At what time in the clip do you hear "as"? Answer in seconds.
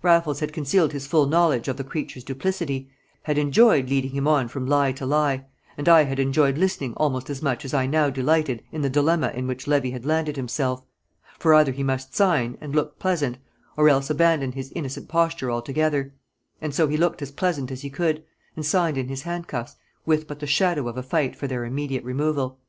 7.28-7.42, 7.64-7.74, 17.20-17.32, 17.72-17.82